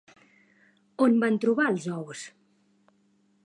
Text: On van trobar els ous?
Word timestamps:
On 1.05 1.19
van 1.25 1.37
trobar 1.45 1.67
els 1.75 1.87
ous? 1.99 2.27